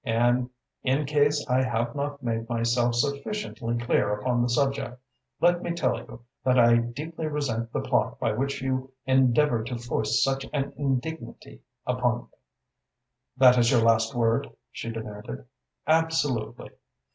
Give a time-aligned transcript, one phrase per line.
[0.03, 0.49] "And
[0.81, 4.99] in case I have not made myself sufficiently clear upon the subject,
[5.39, 9.77] let me tell you that I deeply resent the plot by which you endeavoured to
[9.77, 12.27] foist such an indignity upon me."
[13.37, 15.45] "This is your last word?" she demanded.
[15.85, 16.71] "Absolutely!"